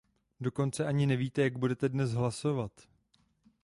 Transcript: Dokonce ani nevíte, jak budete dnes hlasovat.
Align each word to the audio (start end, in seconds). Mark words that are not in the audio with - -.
Dokonce 0.41 0.85
ani 0.85 1.05
nevíte, 1.05 1.41
jak 1.41 1.57
budete 1.57 1.89
dnes 1.89 2.11
hlasovat. 2.11 2.87